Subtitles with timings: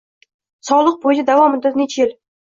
[0.69, 2.17] Soliq bo‘yicha da’vo muddati necha yil?